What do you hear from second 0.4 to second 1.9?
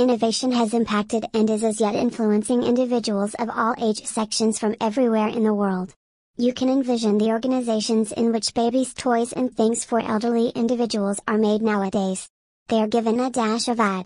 has impacted and is as